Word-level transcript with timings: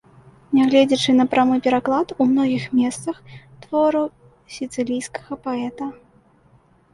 Нягледзячы 0.59 1.11
на 1.17 1.25
прамы 1.33 1.57
пераклад 1.67 2.13
у 2.25 2.27
многіх 2.29 2.65
месцах 2.79 3.15
твораў 3.67 4.07
сіцылійскага 4.55 5.33
паэта. 5.45 5.85